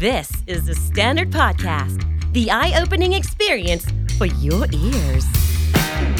[0.00, 2.02] This is the Standard Podcast,
[2.32, 3.84] the eye opening experience
[4.18, 5.24] for your ears.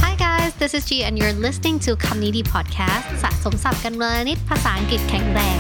[0.01, 5.59] Hi guys, this is G and you're listening to คำนี้ดี podcast สะสมศัพท์กันวลนิดภาษาอังกฤษแข็งแรง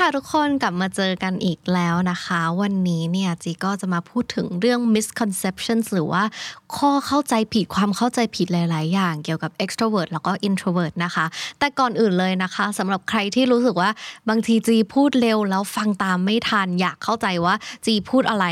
[0.00, 6.22] ค่ะทุกคนกลับมาเจอกันอีกแล้วนะคะ วันนี้เนี่ยจีก็จะมาพูดถึงเรื่อง misconceptions หรือว่า
[6.76, 11.26] ข้อเข้าใจผิดความเข้าใจผิดหลาย ๆ อย่างเกี่ยวกับ extrovert แล้วก็ introvert นะคะ
[11.58, 13.90] แต่ก่อนอื่นเลยนะคะสำหรับใครที่รู้สึกว่า
[14.28, 17.54] บางทีจีพูดเร็วแล้วฟังตามไม่ทันอยากเข้าใจว่า
[17.86, 18.46] จีพูดอะไร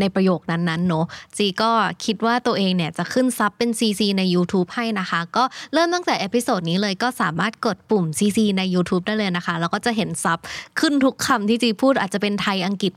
[0.00, 1.70] ในประโยคนั้นๆเนาะจีก็
[2.04, 10.38] คิดว่าตัวเองเนี่ยจะขึ้น sub เป็น CC ใน YouTube ให้นะคะ ก็เริ่มตั้งแต่ episode นี้เลยก็สามารถกดปุ่ม CC ใน YouTube ได้เลยนะคะ แล้วก็จะเห็น sub
[10.80, 12.92] ขึ้นทุกคำที่จีพูดอาจจะเป็นไทยอังกฤษ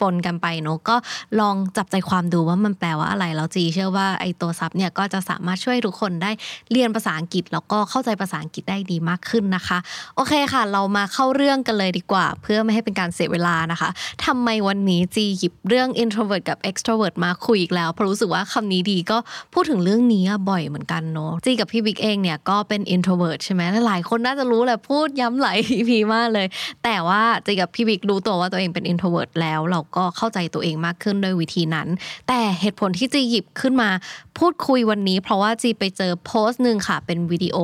[0.00, 0.96] ปนๆกันไปเนอะก็
[1.40, 6.30] ลองจับใจความดูว่ามันแปลว่าอะไรแล้วจีเชื่อว่าไอตัวซับเนี่ยก็จะสามารถช่วยทุกคนได้
[6.70, 9.78] เรียนภาษาอังกฤษ แล้วก็เข้าใจภาษาอังกฤษได้ดีมากขึ้นนะคะ
[10.16, 13.90] โอเคค่ะ เรามาเข้าเรื่องกันเลยดีกว่า เพื่อไม่ให้เป็นการเสียเวลานะคะ
[14.24, 19.18] ทำไมวันนี้จีหยิบเรื่อง introvert กับ extrovert มาคุยอีกแล้วเพราะรู้สึกว่าคำนี้ดีก็
[19.52, 26.46] พูดถึงเรื่องนี้บ่อยเหมือนกันเนอะจีกับพี่บิ๊กเองเนี่ยก็เป็น introvert ใช่ไหมหลายคนน่าจะรู้แหละพูดย้ำหลาย EP มากเลย
[26.84, 31.88] แต่ว่าจีกับพี่บิ๊กรู้ตัวว่าตัวเองเป็น introvert แล้วเราก็เข้าใจตัวเองมากขึ้นด้วยวิธีนั้น
[32.28, 33.90] แต่เหตุผลที่จีหยิบขึ้นมา
[34.38, 37.56] พูดคุยวันนี้ เพราะว่าจีไปเจอโพสต์หนึ่งค่ะเป็นวิดีโอ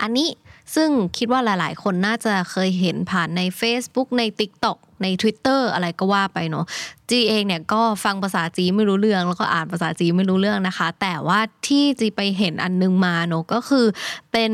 [0.00, 0.28] อันนี้
[0.74, 6.64] ซึ่งคิดว่าหลาย ๆ คนน่าจะเคยเห็นผ่านใน Facebook ใน TikTok ใน Twitter อะไรก็ว่าไปเนาะ
[7.10, 13.86] จีเองเนี่ยก็ฟังภาษาจีไม่รู้เรื่อง แล้วก็อ่านภาษาจีไม่รู้เรื่องนะคะ แต่ว่าที่จีไปเห็นอันนึงมาเนาะก็คือ
[14.32, 14.52] เป็น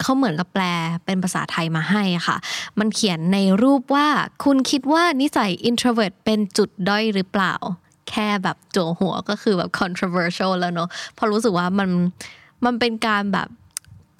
[0.00, 0.64] เขาเหมือนกับแปล
[1.04, 2.36] เป็นภาษาไทยมาให้ค่ะ
[2.78, 4.08] มันเขียนในรูปว่า
[4.44, 7.54] คุณคิดว่านิสัย introvert เป็นจุดด้อยหรือเปล่า
[8.10, 11.88] แค่แบบโจหัวก็คือแบบ controversial แล้วเนาะพราะรู้สึกว่ามัน
[12.64, 13.48] มันเป็นการแบบ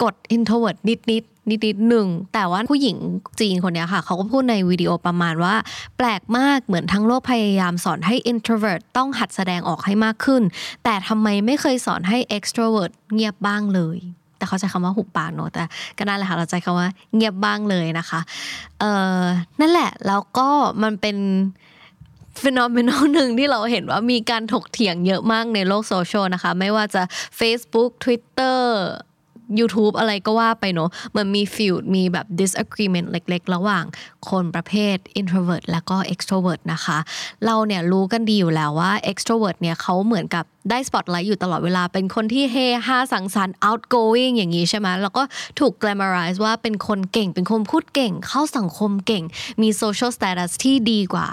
[0.03, 2.97] กด introvert นิดนิด นิดนิดหนึ่งแต่ว่าผู้หญิง
[3.39, 5.55] จีนคนนี้ค่ะ เขาก็พูดในวิดีโอประมาณว่า
[5.97, 10.43] แปลกมากเหมือนทั้งโลกพยายามสอนให้ introvert ต้องหัดแสดงออกให้มากขึ้น
[10.83, 13.97] แต่ทำไมไม่เคยสอนให้ extrovert เงียบบ้างเลย
[14.37, 15.63] แต่เขาใช้คำว่าหุบปากเนอะแต่
[15.97, 18.19] ก็นั่นแหละค่ะเราใช้คำว่าเงียบบ้างเลยนะคะ
[18.79, 18.85] เอ
[19.19, 19.23] อ
[19.59, 20.49] นั่นแหละแล้วก็
[20.83, 21.17] มันเป็น
[22.41, 27.03] ฟีนอเมนอลหนึ่งที่เราเห็นว่ามีการถกเถียงเยอะมากในโลกโซเชียลนะคะ ไม่ว่าจะ
[27.39, 28.59] Facebook Twitter
[29.59, 33.83] YouTube อะไรก็ว่าไปเนอะเหมือนมีฟิลมีแบบ disagreement เล็ก ๆ ระหว่าง
[34.29, 36.97] คนประเภท introvert แล้วก็ extrovert นะคะ
[37.45, 42.55] เราเนี่ยรู้กันดีอยู่แล้วว่า extrovert เนี่ยเขาเหมือนกับ ได้ spotlight อยู่ตลอดเวลา เป็นคนที่เฮ
[42.87, 45.23] ฮาสังสรรค์ outgoing อย่างนี้ใช่ไหมแล้วก็
[45.59, 49.23] ถูก glamorize ว่าเป็นคนเก่ง เป็นคนพูดเก่ง เข้าสังคมเก่ง
[49.61, 51.27] มี social status ที่ดีกว่า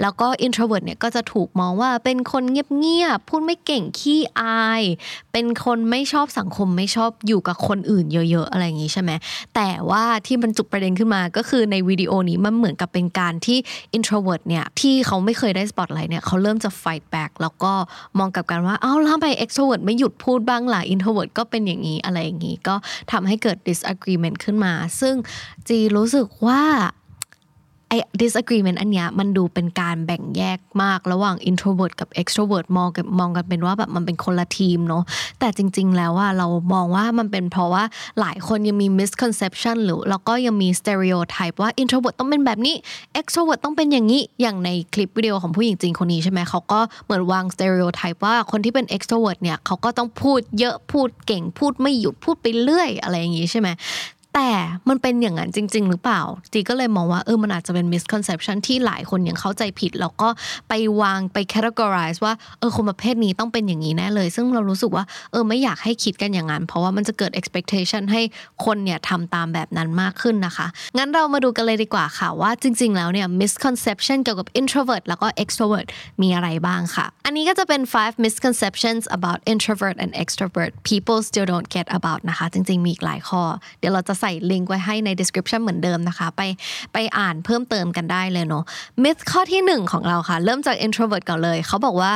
[0.00, 4.82] แล้วก็ introvert เนี่ยก็จะถูกมองว่าเป็นคนเงียบๆ พูดไม่เก่ง ขี้อาย
[5.32, 9.10] เป็นคนไม่ชอบสังคม ไม่ชอบอยู่กับคนอื่นเยอะๆ อะไรอย่างนี้ใช่ไหม
[9.54, 13.58] แต่ว่าที่มันจุดประเด็นขึ้นมา ก็คือในวิดีโอนี้มันเหมือนกับเป็นการที่
[13.96, 17.72] introvert เนี่ยที่เขาไม่เคยได้ spotlight เนี่ยเขาเริ่มจะ fight back แล้วก็
[18.18, 22.74] มองกับการว่าเอ้าแล้วทำไม extrovert ไม่หยุดพูดบ้างล่ะ introvert ก็เป็นอย่างนี้อะไรอย่างนี้ ก็
[23.12, 25.14] ทำให้เกิด disagreement ขึ้นมา ซึ่ง
[25.68, 26.62] จีรู้สึกว่า
[28.22, 35.02] disagreement อันเนี้ยมันดูเป็นการแบ่งแยกมากระหว่าง introvert กับ extrovert มองกันมองกันเป็นว่าแบบมันเป็นคนละทีมเนาะ
[35.40, 37.84] แต่จริง ๆ แล้วว่าเรามองว่ามันเป็นเพราะว่า
[38.20, 42.74] หลายคนยังมี misconception หรือแล้วก็ยังมี stereotype ว่า introvert ต้องเป็นแบบนี้
[43.20, 53.68] extrovert ต้องเป็นอย่างนี้อย่างในคลิปวิดีโอของผู้หญิงจีนคนนี้ใช่ไหมเขาก็เหมือนวาง stereotype ว่าคนที่เป็น extrovert เนี่ยเขาก็ต้องพูดเยอะพูดเก่งพูดไม่หยุดพูดไปเรื่อยอะไรอย่างนี้ใช่ไหม
[54.34, 54.50] แต่
[54.88, 56.22] มันเป็นอย่างนั้นจริง ๆ หรือเปล่า
[56.52, 60.28] จีก็เลยมองว่าเออมันอาจจะเป็น misconception ที่หลายคนยังเข้าใจผิด แล้วก็
[60.68, 68.20] ไปวางไป categorize ว่าเออคนประเภทนี้ต้องเป็นอย่างนี้แน่เลย ซึ่งเรารู้สึกว่าเออไม่อยากให้คิดกันอย่างนั้น เพราะว่ามันจะเกิด expectation ให้
[68.64, 70.66] คนเนี่ยทำตามแบบนั้นมากขึ้นนะคะ
[70.96, 75.88] งั้นเรามาดูกันเลยดีกว่าค่ะว่าจริง ๆ แล้วเนี่ย misconception เกี่ยวกับ introvert แล้วก็ extrovert
[76.22, 82.78] มีอะไรบ้างค่ะ อันนี้ก็จะเป็น five misconceptions about introvert and extrovert people still don't get about นะคะ จริง
[82.82, 83.42] ๆ มีอีกหลายข้อ
[83.80, 86.42] เดี๋ยวเราจะส่ลิงก์ไว้ให้ใน description เหมือนเดิมนะคะ ไป
[86.92, 88.64] ไปอ่านเพิ่มเติมกันได้เลยเนาะ
[89.02, 92.14] myth ข้อที่หนึ่งของเราค่ะ เริ่มจาก introvert ก่อนเลย เขาบอกว่า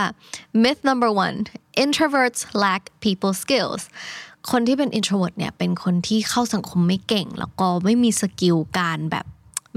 [0.63, 1.37] myth number one
[1.85, 3.83] introverts lack people skills
[4.51, 9.27] คนที่เป็น introvert เนี่ยเป็นคนที่เข้าสังคมไม่เก่ง แล้วก็ไม่มี skill การแบบ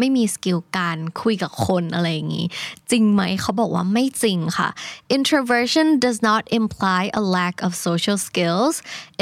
[0.00, 2.46] ไม่มีสกิลการคุยกับคนอะไรอย่างนี้
[2.90, 4.68] จริงไหมเขาบอกว่าไม่จริงค่ะ
[5.16, 8.74] introversion does not imply a lack of social skills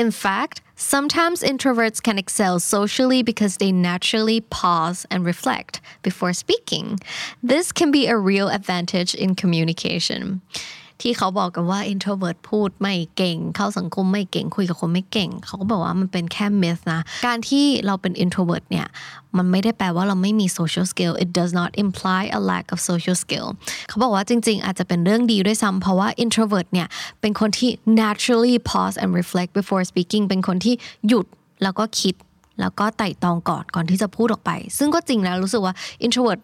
[0.03, 0.57] in fact
[0.95, 5.75] sometimes introverts can excel socially because they naturally pause and reflect
[6.09, 6.87] before speaking
[7.53, 10.23] this can be a real advantage in communication
[11.02, 18.88] ที่เขาบอกกันว่า introvert พูดไม่เก่ง เข้าสังคมไม่เก่งคุยกับคนไม่เก่ง เขาก็บอกว่ามันเป็นแค่ myth นะ การที่เราเป็น introvert เนี่ย
[19.38, 23.48] มันไม่ได้แปลว่าเราไม่มี social skill it does not imply a lack of social skill
[23.88, 26.88] เขาบอกว่าจริง ๆ อาจจะเป็นเรื่องดีด้วยซ้ำเพราะว่า introvert เนี่ย
[27.22, 27.70] เป็นคนที่
[28.02, 30.76] naturally pause and reflect before speaking เป็นคนที่
[31.08, 31.26] หยุด
[31.64, 32.16] แล้วก็คิด
[32.62, 35.74] แล้วก็ไต่ตองก่อนก่อนที่จะพูดออกไป ซึ่งก็จริงนะรู้สึกว่า
[36.06, 36.42] introvert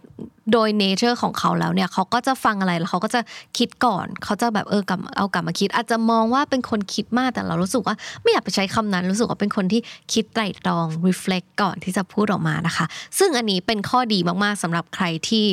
[0.54, 3.22] โดยเนเจอร์ของเขาแล้วเนี่ยเขาก็จะฟังอะไรแล้วเขาก็จะ
[3.58, 9.82] คิดก่อนเขาจะแบบเออกลับเอากลับมาคิด อาจจะมองว่าเป็นคนคิดมากแต่เรารู้สึกว่าไม่อยากไปใช้คำนั้น รู้สึกว่าเป็นคนที่
[10.14, 12.86] คิดไตร่ตรอง reflect ก่อนที่จะพูดออกมานะคะ
[13.20, 15.46] ซึ่งอันนี้เป็นข้อดีมากๆสำหรับใครที่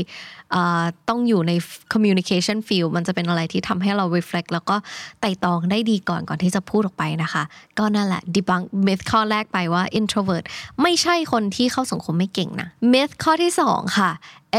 [1.09, 1.53] ต้องอยู่ใน
[1.93, 4.77] communication field มันจะเป็นอะไรที่ทำให้เรา reflect แล้วก็
[5.21, 7.43] ไต่ตองได้ดีก่อนก่อนที่จะพูดออกไปนะคะ
[7.79, 10.45] ก็นั่นแหละ debunk myth ข้อแรกไปว่า introvert
[10.83, 14.11] ไม่ใช่คนที่เข้าสังคมไม่เก่งนะ myth ข้อที่สองค่ะ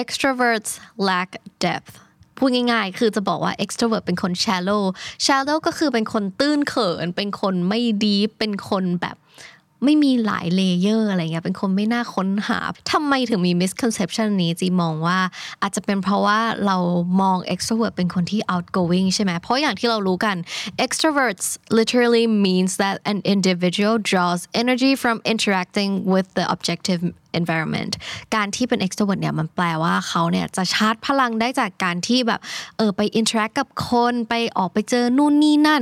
[0.02, 0.72] extroverts
[1.08, 1.30] lack
[1.64, 1.94] depth
[2.38, 4.84] พูดง่ายๆ คือจะบอกว่า extrovert เป็นคน shallow
[5.26, 9.16] shallow ก็คือเป็นคนตื้นเขิน เป็นคนไม่ดี เป็นคนแบบ
[9.84, 12.60] ไม่มีหลายเลเยอร์อะไรเงี้ยเป็นคนไม่น่าค้นหา
[12.92, 15.20] ทำไมถึงมี misconception นี้จีมองว่า
[15.62, 16.78] อาจจะเป็นเพราะว่าเรา
[17.22, 20.36] มอง extrovert เป็นคนที่ outgoing ใช่ไหมเพราะอย่างที่เรารู้กัน
[20.86, 21.46] extroverts
[21.80, 27.02] literally means that an individual draws energy from interacting with the objective
[27.40, 27.94] environment
[28.36, 32.40] การที่เป็น extrovert เนี่ยมันแปลว่าเขาเนี่ยจะชาร์จพลังได้จากการที่แบบ
[32.78, 35.82] เออไป interact กับคนไปออกไปเจอนู่นนี่นั่น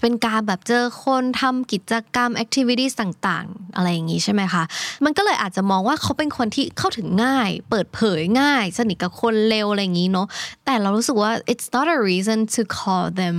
[0.00, 4.62] เป็นการแบบเจอคนทำกิจกรรม activities ต่างๆ อะไรอย่างนี้ใช่ไหมคะ
[5.04, 10.26] มันก็เลยอาจจะมองว่าเขาเป็นคนที่เข้าถึงง่าย เปิดเผยง่าย สนิทกับคนเร็วอะไรอย่างนี้เนาะ
[10.64, 13.38] แต่เรารู้สึกว่า it's not a reason to call them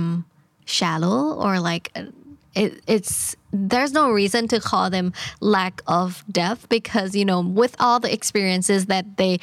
[0.76, 1.86] shallow or like
[2.60, 3.14] it, it's
[3.72, 5.08] there's no reason to call them
[5.56, 6.06] lack of
[6.40, 9.34] depth because you know with all the experiences that they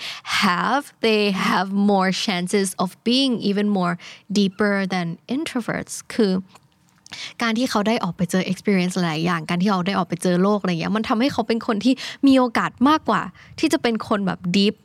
[0.45, 3.93] have they have more chances of being even more
[4.39, 5.07] deeper than
[5.37, 6.33] introverts คือ
[7.41, 11.93] การที่เขาได้ออกไปเจอ experience หลายอย่าง การที่เขาได้ออกไปเจอโลกอะไรอย่างเงี้ยมันทำให้เขาเป็นคนที่
[12.27, 13.21] มีโอกาสมากกว่า
[13.59, 14.75] ที่จะเป็นคนแบบ deep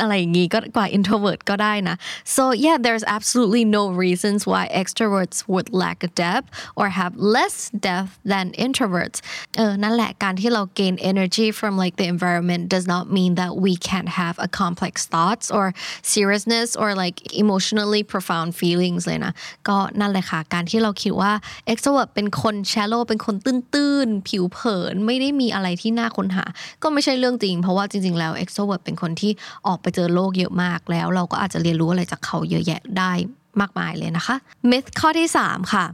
[0.00, 1.96] อะไรอย่างงี้ก็กว่า introvert ก็ได้นะ
[2.36, 6.48] so yeah there's absolutely no reasons why extroverts would lack depth
[6.80, 7.56] or have less
[7.86, 9.18] depth than introverts
[9.56, 14.48] เออนั่นแหละการที่เรา gain energy from like the environment does not mean that we can't have a
[14.60, 15.66] complex thoughts or
[16.14, 19.32] seriousness or like emotionally profound feelings เลยนะ
[19.68, 21.32] ก็นั่นแหละค่ะการที่เราคิดว่า
[21.72, 26.44] extrovert เป็นคน shallow เป็นคนตื้นๆ ผิวเผินไม่ได้มีอะไรที่น่าค้นหา
[26.82, 29.32] ก็ไม่ใช่เรื่องจริง เพราะว่าจริง ๆ แล้ว extrovert เป็นคนที่
[29.66, 33.12] ออกไปเจอโลกเยอะมากแล้ว เราก็อาจจะเรียนรู้อะไรจากเขาเยอะแยะได้
[33.60, 34.36] มากมายเลยนะคะ
[34.70, 35.84] myth ข้อที่ 3 ค่ะ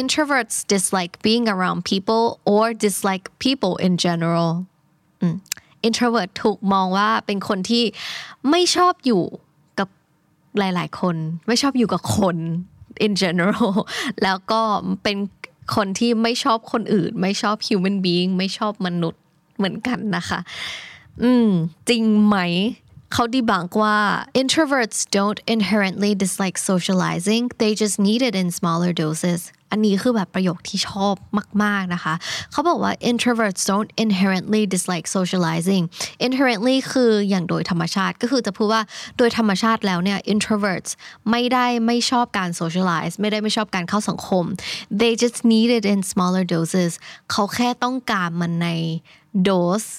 [0.00, 4.50] introverts dislike being around people or dislike people in general
[5.88, 7.84] introvert ถูกมองว่าเป็นคนที่
[8.50, 9.22] ไม่ชอบอยู่
[9.78, 9.88] กับ
[10.58, 11.16] หลาย ๆ คน
[11.48, 12.36] ไม่ชอบอยู่กับคน
[13.06, 13.70] in general
[14.22, 14.60] แล้วก็
[15.02, 15.16] เป็น
[15.76, 19.22] คนที่ไม่ชอบคนอื่น ไม่ชอบ human being ไม่ชอบมนุษย์
[19.56, 20.40] เหมือนกันนะคะ
[21.22, 21.48] อืม
[21.88, 22.36] จริงไหม
[23.12, 23.96] เขาดีบังว่า
[24.42, 29.40] introverts don't inherently dislike socializing they just need it in smaller doses
[29.70, 31.14] อันนี้คือแบบประโยคที่ชอบ
[31.62, 32.14] มาก ๆ นะคะ
[32.52, 35.84] เขาบอกว่า introverts don't inherently dislike socializing
[36.26, 38.82] inherently คืออย่างโดยธรรมชาติ ก็คือจะพูดว่า
[39.18, 40.90] โดยธรรมชาติแล้วเนี่ย introverts
[41.30, 44.44] ไม่ได้ไม่ชอบการ socialize ไม่ได้ไม่ชอบการเข้าสังคม
[45.00, 46.92] they just need it in smaller doses
[47.30, 48.68] เขาแค่ต้องการมันใน
[49.48, 49.90] dose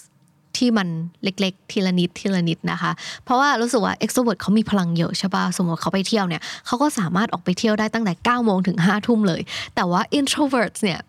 [0.57, 0.87] ที่มัน
[1.23, 2.91] เล็กๆ ทีละนิดทีละนิดนะคะ
[3.23, 9.41] เพราะว่ารู้สึกว่า extrovert เขามีพลังเยอะใช่ป่ะสมมติเขาไปเที่ยวเนี่ยเขาก็สามารถออกไปเที่ยวได้ตั้งแต่9โมงถึง5ทุ่มเลย
[9.75, 10.99] แต่ว่า introvert เนี่ย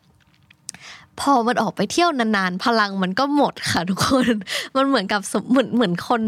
[1.20, 4.26] พอมันออกไปเที่ยวนานๆ พลังมันก็หมดค่ะทุกคน
[4.76, 5.20] มันเหมือนกับ
[5.50, 6.20] เหมือนเหมือนคน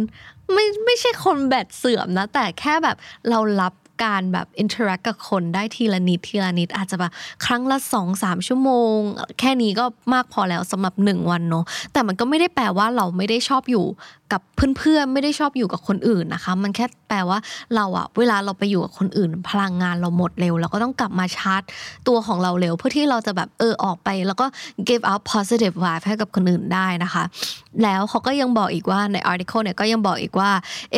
[0.52, 2.96] ไม่ไม่ใช่คนแบตเสื่อมนะ แต่แค่แบบ
[3.30, 7.12] เรารับ การแบบ interact กับคนได้ทีละนิดทีละนิดอาจจะแบบ
[7.44, 8.96] ครั้งละสองสามชั่วโมง
[9.40, 13.86] แค่นี้ก็มากพอแล้วสำหรับหนึ่งวันเนาะแต่มันก็ไม่ได้แปลว่าเราไม่ได้ชอบอยู่
[14.32, 14.40] กับ
[14.78, 17.38] เพื่อนๆไม่ได้ชอบอยู่กับคนอื่นนะคะ มันแค่แปลว่า
[17.74, 21.62] เราอะเวลาเราไปอยู่กับคนอื่น พลังงานเราหมดเร็วเราก็ต้องกลับมาชาร์จ
[22.08, 24.46] ตัวของเราเร็ว เพื่อที่เราจะแบบเออออกไป แล้วก็
[24.88, 27.24] give out positive vibe ให้กับคนอื่นได้นะคะ
[27.82, 30.50] แล้วเขาก็ยังบอกอีกว่าใน article เนี่ยก็ยังบอกอีกว่า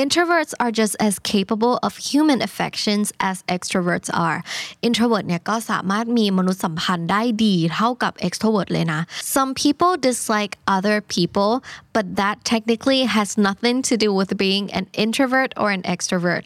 [0.02, 4.38] introverts are just as capable of human affections as extroverts are
[4.86, 9.00] introvert เนี่ยก็สามารถมีมนุษยสัมพันธ์ได้ดีเท่ากับ extrovert เลยนะ
[9.34, 11.52] some people dislike other people
[11.96, 16.42] but that technically has nothing to do with being an introvert or an extrovert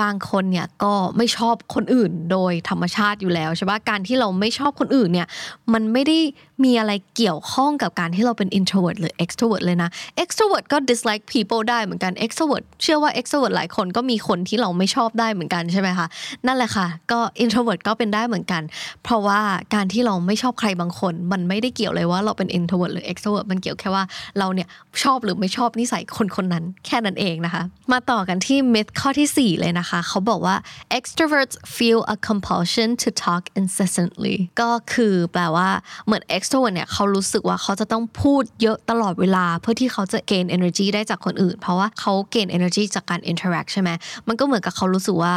[0.00, 5.28] บางคนเนี่ยก็ไม่ชอบคนอื่นโดยธรรมชาติอยู่แล้วใช่ปะการที่เราไม่ชอบคนอื่นเนี่ย
[5.72, 6.18] มันไม่ได้
[6.64, 9.90] มีอะไรเกี่ยวข้องกับการที่เราเป็น introvert หรือ extrovert เลยนะ
[10.22, 16.06] extrovert ก็ dislike people ได้เหมือนกัน extrovert เชื่อว่า extrovert หลายคนก็มีคนที่เราไม่ชอบได้เหมือนกันใช่ไหมคะ
[16.46, 18.62] นั่นแหละค่ะ ก็ introvert ก็เป็นได้เหมือนกัน
[19.04, 19.40] เพราะว่า
[19.74, 24.04] การที่เราไม่ชอบใครบางคน มันไม่ได้เกี่ยวเลยว่าเราเป็น introvert หรือ extrovert มันเกี่ยวแค่ว่า
[24.38, 24.68] เราเนี่ย
[25.02, 27.62] ชอบหรือไม่ชอบนิสัยคนคนนั้นแค่นั้นเองนะคะ
[27.92, 30.56] มาต่อกันที่ myth ข้อที่ 4 เลยนะคะเขาบอกว่า
[30.98, 35.68] extroverts feel a compulsion to talk incessantly ก็คือแปลว่า
[36.06, 43.90] เหมือน extrovert เนี่ยเขารู้สึกว่าเขาจะต้องพูดเยอะตลอดเวลา เพื่อที่เขาจะ gain energy ได้จากคนอื่น เพราะว่าเขา gain energy จากการ interact ใช่ไหม
[44.28, 45.34] มันก็เหมือนกับเขารู้สึกว่า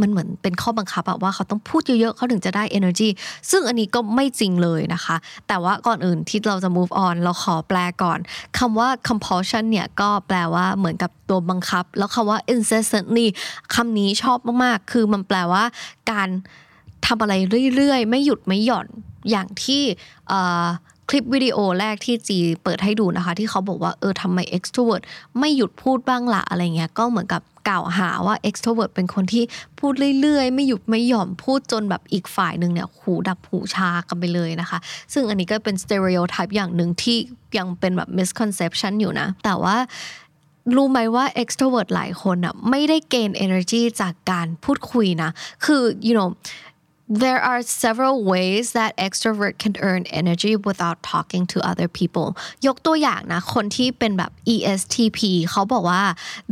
[0.00, 3.08] มันเหมือนเป็นข้อบังคับอะว่าเขาต้องพูดเยอะๆเขาถึงจะได้ energy
[3.50, 5.16] ซึ่งอันนี้ก็ไม่จริงเลยนะคะ
[5.48, 8.18] แต่ว่าก่อนอื่นที่เราจะ move on เราขอแปลก่อน
[8.58, 13.26] คำว่า compulsion เนี่ยก็แปลว่าเหมือนกับตัวบังคับ แล้วคำว่า incessantly
[13.74, 15.64] คำนี้ชอบมากๆ คือมันแปลว่า
[16.12, 16.28] การ
[17.06, 17.34] ทำอะไร
[17.76, 18.86] เรื่อยๆ ไม่หยุดไม่หย่อน
[19.30, 19.82] อย่างที่
[21.08, 25.02] คลิปวิดีโอแรกที่จีเปิดให้ดูนะคะ ที่เขาบอกว่าเออทำไม extrovert
[25.38, 29.44] ไม่หยุดพูดบ้างละอะไรเงี้ยก็เหมือนกับกล่าวหาว่า extrovert เป็นคนที่
[29.80, 34.78] พูดเรื่อยๆ ไม่หยุดไม่หย่อนพูดจนแบบอีกฝ่ายหนึ่งเนี่ยหูดับหูชากันไปเลยนะคะ
[35.12, 37.18] ซึ่งอันนี้ก็เป็น stereotype อย่างหนึ่งที่
[37.58, 39.76] ยังเป็นแบบ misconception อยู่นะ แต่ว่า
[40.76, 45.30] รู้ไหมว่า extrovert หลายคนอะไม่ได้ gain energy จากการพูดคุยนะ
[45.64, 46.28] คือ you know
[47.09, 52.27] there are several ways that extrovert can earn energy without talking to other people
[52.67, 55.19] ยกตัวอย่างนะ คนที่เป็นแบบ ESTP
[55.51, 56.03] เขาบอกว่า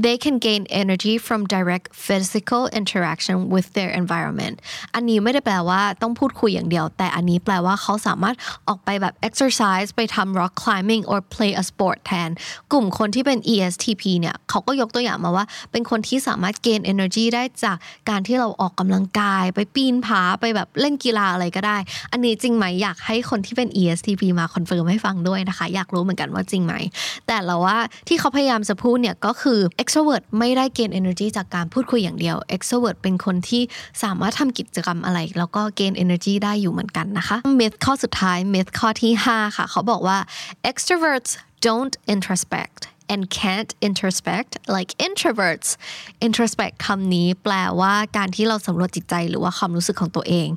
[0.04, 4.56] they can gain energy from direct physical interaction with their environment
[4.94, 8.36] อันนี้ไม่ได้แปลว่าต้องพูดคุยอย่างเดียว แต่อันนี้แปลว่าเขาสามารถ
[8.68, 12.30] ออกไปแบบ exercise ไปทำ rock climbing or play a sport แทน
[12.72, 17.78] กลุ่มคนที่เป็น ESTP เนี่ยเขาก็ยกตัวอย่างมาว่า เป็นคนที่สามารถ gain energy ได้จาก
[18.10, 21.77] การที่เราออกกำลังกายไปปีนผา ไปแบบเล่นกีฬาอะไรก็ได้
[22.13, 26.75] อันนี้จริงไหมอยากให้คนที่เป็น ESTP มา confirm ให้ฟังด้วยนะคะ อยากรู้เหมือนกันว่าจริงไหม
[27.27, 33.63] แต่เราว่าที่เขาพยายามจะพูดเนี่ยก็คือ extrovert ไม่ได้ gain energy จากการพูดคุยอย่างเดียว extrovert เป็นคนที่
[34.03, 40.19] สามารถทำกิจกรรมอะไร แล้วก็ gain energy ได้อยู่เหมือนกันนะคะ myth ข้อสุดท้าย myth ข้อที่ 5 ค่ะ เขาบอกว่า
[40.71, 41.33] extroverts
[41.67, 42.81] don't introspect
[43.13, 45.69] and can't introspect like introverts
[46.27, 50.49] introspect คำนี้แปลว่าการที่เราสำรวจจิตใจหรือว่าความรู้สึกของตัวเอง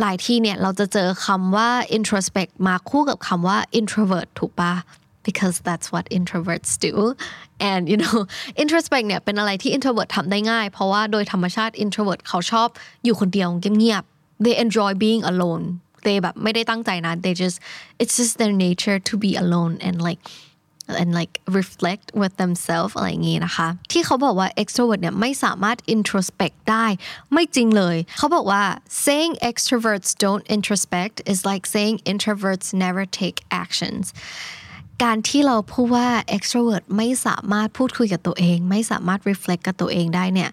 [0.00, 4.74] หลายที่เนี่ยเราจะเจอคำว่า introspect มาคู่กับคำว่า introvert ถูกปะ
[5.26, 6.94] because that's what introverts do
[7.70, 8.16] and you know
[8.62, 12.68] introspect เนี่ยเป็นอะไรที่ introvert ทำได้ง่าย เพราะว่าโดยธรรมชาติ introvert เขาชอบ
[13.04, 13.48] อยู่คนเดียว
[13.78, 15.64] เงียบๆ they enjoy being alone
[16.06, 17.56] they แบบไม่ได้ตั้งใจนะ they just
[18.02, 20.20] it's just their nature to be alone and like
[20.99, 26.85] and like reflect with themselves อะไรอย่างงี้นะคะ ที่เขาบอกว่า extrovert เนี่ยไม่สามารถ introspect ได้
[27.33, 28.63] ไม่จริงเลย เขาบอกว่า
[29.05, 34.05] saying extroverts don't introspect is like saying introverts never take actions
[35.04, 40.50] การที่เราพูดว่า extrovert ไม่สามารถพูดคุยกับตัวเอง ไม่สามารถ reflect กับตัวเองได้เนี่ย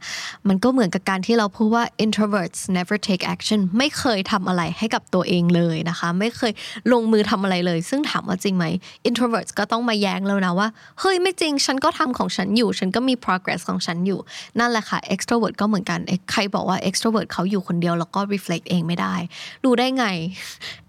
[0.48, 6.52] มันก็เหมือนกับการที่เราพูดว่า introverts never take action ไม่เคยทำอะไรให้กับตัวเองเลยนะคะ ไม่เคย
[6.92, 8.66] ลงมือทำอะไรเลย ซึ่งถามว่าจริงไหม
[9.10, 10.68] introverts ก็ต้องมาแย้งแล้วนะว่า
[11.00, 14.20] เฮ้ยไม่จริง ฉันก็ทำของฉันอยู่ ฉันก็มี progress ของฉันอยู่
[14.60, 16.00] นั่นแหละค่ะ extrovert ก็เหมือนกัน
[16.32, 19.16] ใครบอกว่า extrovert เขาอยู่คนเดียวแล้วก็ reflect เองไม่ได้
[19.66, 20.06] ดูได้ไง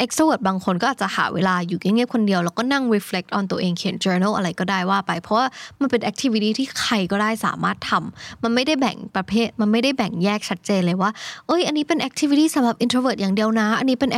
[0.04, 5.46] extrovert บางคนก็อาจจะหาเวลาอยู่เงียบๆคนเดียวแล้วก็นั่ง reflect on ตัวเองเขียน journal อะไรก็ได้ว่าไป เพราะว่า
[5.80, 11.10] มันเป็น activity ที่ใครก็ได้สามารถทำมันไม่ได้แบ่งประเภท มันไม่ได้แบ่งแยกชัดเจนเลยว่า
[11.46, 14.10] เอ้ย อันนี้เป็น activity สำหรับ introvert อย่างเดียวนะ อันนี้เป็น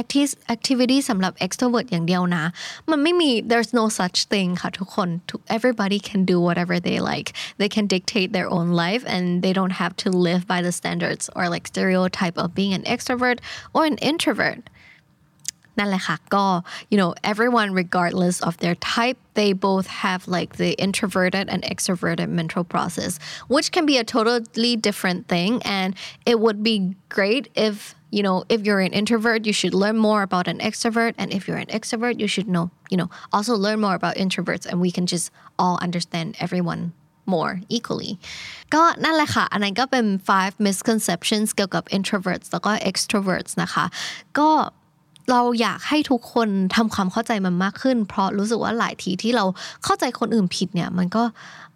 [0.55, 2.45] activity สำหรับ extrovert อย่างเดียวนะ
[2.91, 5.09] มันไม่มี there's no such thing ค่ะทุกคน
[5.57, 7.29] everybody can do whatever they like
[7.61, 11.25] they can dictate their own life and they don't have to live by the standards
[11.37, 13.39] or like stereotype of being an extrovert
[13.75, 14.61] or an introvert
[15.78, 16.46] นั่นแหละค่ะก็
[16.92, 22.30] you know everyone regardless of their type they both have like the introverted and extroverted
[22.40, 23.12] mental process
[23.54, 25.90] which can be a totally different thing and
[26.32, 26.76] it would be
[27.18, 31.14] great if you know if you're an introvert you should learn more about an extrovert
[31.18, 34.66] and if you're an extrovert you should know you know also learn more about introverts
[34.66, 36.82] and we can just all understand everyone
[37.34, 38.14] more equally
[38.74, 43.86] ก็นั่นแหละค่ะ อันนั้นก็เป็น five misconceptions เกี่ยวกับ introverts แล้วก็ extroverts นะคะ
[44.40, 44.50] ก็
[45.31, 49.45] เราอยากให้ทุกคนทำความเข้าใจมันมากขึ้น เพราะรู้สึกว่าหลายทีที่เรา
[49.85, 51.23] เข้าใจคนอื่นผิดเนี่ย มันก็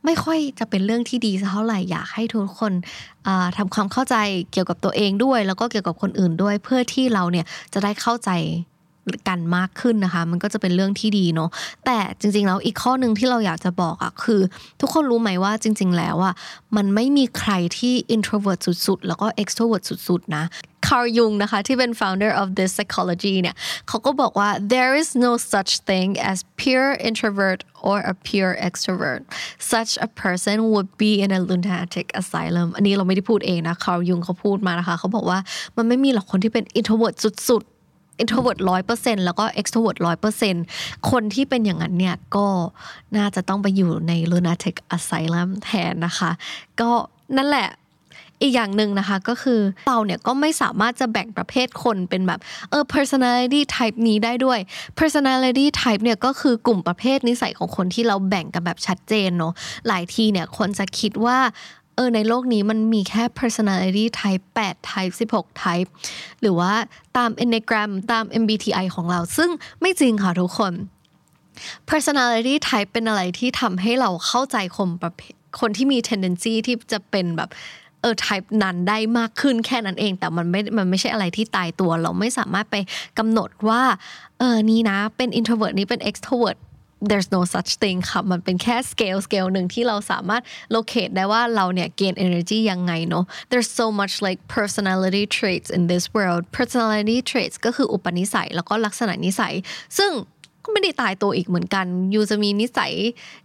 [0.05, 2.73] ไม่ค่อยจะเป็นเรื่องที่ดีเท่าไหร่อยากให้ทุกคน
[3.57, 4.17] ทำความเข้าใจ
[4.53, 8.31] เกี่ยวกับตัวเองด้วย แล้วก็เกี่ยวกับคนอื่นด้วย เพื่อที่เราเนี่ยจะได้เข้าใจ
[9.29, 11.51] กันมากขึ้นนะคะ มันก็จะเป็นเรื่องที่ดีเนาะ
[11.87, 14.41] แต่จริงๆแล้วอีกข้อหนึ่งที่เราอยากจะบอกอะคือ
[14.81, 16.35] ทุกคนรู้ไหมว่าจริง ๆ แล้วอะ
[16.77, 20.45] มันไม่มีใครที่ introvert สุดๆ แล้วก็ extrovert สุดๆ นะ
[20.91, 23.57] คาร์ยุงนะคะที่เป็น founder of this psychology เนี่ย
[23.89, 29.23] เขาก็บอกว่า there is no such thing as pure introvert or a pure extrovert
[29.73, 35.39] such a person would be in a lunatic asylum อันนี้เราไม่ได้พูดเองนะคาร์ยุงเขาพูดมานะคะเขาบอกว่า
[35.77, 40.55] มันไม่มีหรอกคนที่เป็น introvert สุดๆ introvert ร้อยเปอร์เซ็นแล้วก็ extrovert ร้อยเปอร์เซ็น
[41.11, 42.47] คนที่เป็นอย่างนั้นเนี่ยก็
[43.17, 46.31] น่าจะต้องไปอยู่ใน lunatic asylum แทนนะคะ
[46.81, 46.91] ก็
[47.37, 47.69] นั่นแหละ
[48.43, 54.59] อีกอย่างหนึ่งนะคะก็คือเราเนี่ยก็ไม่สามารถจะแบ่งประเภทคนเป็นแบบเออ personality type นี้ได้ด้วย
[54.99, 59.53] personality type เนี่ยก็คือกลุ่มประเภทนิสัยของคนที่เราแบ่งกันแบบชัดเจนเนาะ
[59.89, 61.39] หลายทีเนี่ยคนจะคิดว่า
[61.97, 65.89] เออในโลกนี้มันมีแค่ personality type 8 type 16 type
[66.41, 66.73] หรือว่า
[67.17, 70.73] ตาม enneagram ตาม MBTI ของเรา ซึ่งไม่จริงค่ะทุกคน
[71.91, 77.51] personality type เป็นอะไรที่ทำให้เราเข้าใจคนประเภทคนที่มี tendency ที่จะเป็นแบบ
[78.03, 82.77] เออ type นั้นได้มากขึ้นแค่นั้นเอง แต่มันไม่ มันไม่ใช่อะไรที่ตายตัว เราไม่สามารถไป
[83.19, 83.83] กำหนดว่า
[84.39, 86.59] เออ นี่นะ เป็น introvert นี้เป็น extrovert
[87.09, 90.43] there's no such thing ค่ะมันเป็นแค่ scale scale หนึ่งที่เราสามารถ
[90.75, 97.19] locate ได้ว่าเราเนี่ย gain energy ยังไงเนาะ there's so much like personality traits in this world personality
[97.31, 99.55] traits ก็คืออุปนิสัยแล้วก็ลักษณะนิสัย
[99.99, 100.11] ซึ่ง
[100.65, 102.93] ก็ไม่ได้ตายตัวอีกเหมือนกัน ยูจะมีนิสัย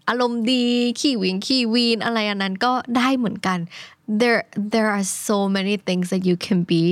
[0.09, 0.63] อารมณ์ดี
[0.99, 3.59] ขี้วิงขี้วีนอะไรอันนั้นก็ได้เหมือนกัน
[4.07, 6.83] there there are so many things that you can be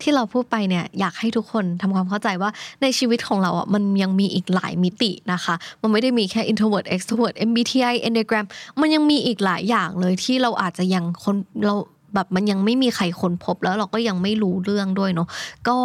[0.00, 2.50] ที่เราพูดไปเนี่ยอยากให้ทุกคนทำความเข้าใจว่า
[2.82, 8.46] ในชีวิตของเราอะมันยังมีอีกหลายมิตินะคะ มันไม่ได้มีแค่ introvert extrovert MBTI enneagram
[8.80, 11.74] มันยังมีอีกหลายอย่างเลยที่เราอาจจะยังคนเรา
[12.14, 15.28] แบบมันยังไม่มีใครค้นพบแล้วเราก็ยังไม่รู้เรื่องด้วยเนาะ
[15.68, 15.78] ก็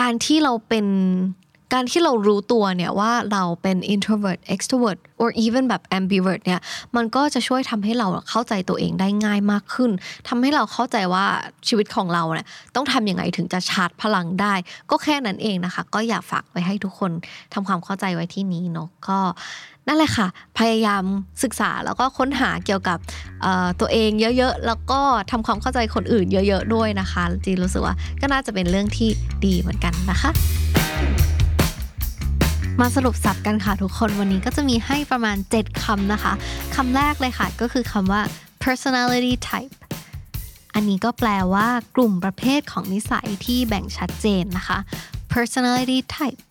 [0.00, 0.86] การที่เราเป็น
[1.72, 6.60] การที่เรารู้ตัวเนี่ยว่าเราเป็น introvert extrovert or even แบบ ambivert เนี่ย
[6.96, 9.90] มันก็จะช่วยทำให้เราเข้าใจตัวเองได้ง่ายมากขึ้น
[10.28, 11.24] ทำให้เราเข้าใจว่า
[11.68, 14.54] ชีวิตของเราเนี่ยต้องทำยังไงถึงจะชาร์จพลังได้
[14.90, 17.10] ก็แค่นั้นเองนะคะ ก็อยากฝากไว้ให้ทุกคน
[17.54, 19.18] ทำความเข้าใจไว้ที่นี้เนาะก็
[19.88, 20.26] นั่นแหละค่ะ
[20.58, 21.04] พยายาม
[21.42, 22.98] ศึกษาแล้วก็ค้นหาเกี่ยวกับ
[23.80, 25.00] ตัวเองเยอะๆ แล้วก็
[25.30, 29.08] ทำความเข้าใจคนอื่นเยอะ ๆ ด้วยนะคะ จีรู้สึกว่าก็น่าจะเป็นเรื่องที่
[29.46, 30.32] ดีเหมือนกันนะคะ
[32.80, 36.32] มาสรุปศัพท์กันค่ะทุกคนวันนี้ก็จะมีให้ประมาณ 7คำนะคะ
[36.74, 38.22] คำแรกเลยค่ะก็คือคำว่า
[38.64, 39.76] personality type
[40.74, 44.78] อันนี้ก็แปลว่ากลุ่มประเภทของนิสัยที่แบ่งชัดเจนนะคะ
[45.34, 46.42] personality type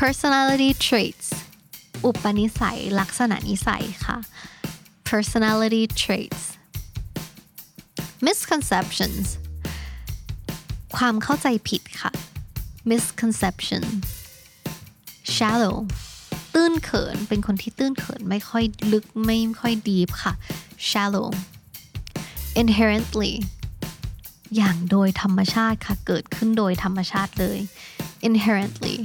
[0.00, 1.28] personality traits
[2.04, 4.16] อุปนิสัย ลักษณะนิสัยค่ะ
[5.10, 6.44] personality traits
[8.26, 9.26] misconceptions
[10.96, 12.10] ความเข้าใจผิดค่ะ
[12.90, 13.84] misconception
[15.36, 15.76] shallow
[16.54, 20.32] ตื้นเขิน เป็นคนที่ตื้นเขินไม่ค่อยลึกไม่ค่อย deep ค่ะ
[20.88, 21.28] shallow
[22.60, 23.32] inherently
[24.56, 27.58] อย่างโดยธรรมชาติค่ะ เกิดขึ้นโดยธรรมชาติเลย
[28.28, 28.96] inherently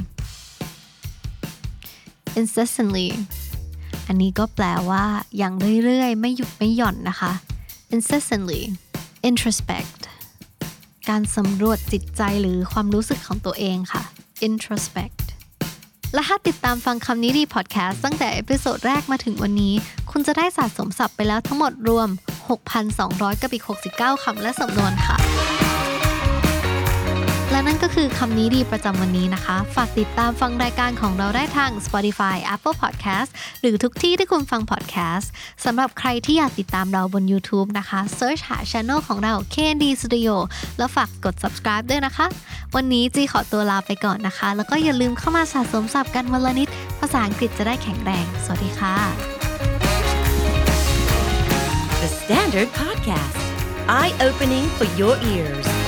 [2.39, 3.09] incessantly
[4.07, 5.05] อันนี้ก็แปลว่า
[5.37, 5.53] อย่าง
[5.85, 7.31] เรื่อยๆ ไม่หยุดไม่หย่อนนะคะ
[7.95, 8.63] incessantly
[9.29, 9.99] introspect
[11.09, 14.03] การสำรวจจิตใจหรือความรู้สึกของตัวเองค่ะ
[14.47, 15.18] introspect
[16.13, 19.73] และถ้าติดตามฟังคำนี้ดีพอดแคสต์ตั้งแต่ episode แรกมาถึงวันนี้
[20.11, 22.09] คุณจะได้สะสมศัพท์ไปแล้วทั้งหมดรวม
[22.75, 25.58] 6,200 กับอีก 69 คำและสำนวนค่ะ
[27.83, 33.29] ก็คือคำนี้ดีประจำวันนี้นะคะ ฝากติดตามฟังรายการของเราได้ทาง Spotify Apple Podcast
[33.61, 35.27] หรือทุกที่ที่คุณฟัง podcast
[35.65, 40.33] สำหรับใครที่อยากติดตามเราบน YouTube นะคะ search หา channel ของเรา KND Studio
[40.77, 42.25] แล้วฝากกด subscribe ด้วยนะคะ
[42.75, 48.95] วันนี้จีขอตัวลาไปก่อนนะคะ แล้วก็อย่าลืมเข้ามาสะสมศัพท์กันวันละนิด ภาษาอังกฤษจะได้แข็งแรง สวัสดีค่ะ
[52.01, 53.39] The Standard Podcast
[53.99, 55.78] Eye Opening for Your Ears